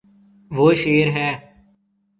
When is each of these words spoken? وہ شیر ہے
وہ 0.51 0.67
شیر 0.81 1.07
ہے 1.15 1.29